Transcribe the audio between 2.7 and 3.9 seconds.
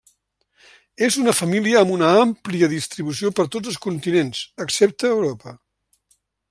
distribució per tots els